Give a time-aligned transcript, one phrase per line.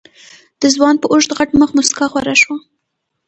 [0.61, 2.57] د ځوان په اوږد غټ مخ موسکا خوره شوه.